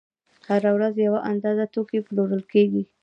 هره 0.49 0.71
ورځ 0.75 0.93
یوه 1.07 1.19
اندازه 1.31 1.65
توکي 1.73 1.99
پلورل 2.07 2.43
کېږي 2.51 2.83